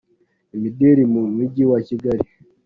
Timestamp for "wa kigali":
1.71-2.23